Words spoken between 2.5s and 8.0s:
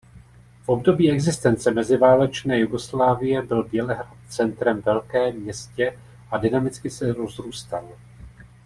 Jugoslávie byl Bělehrad centrem velké městě a dynamicky se rozrůstal.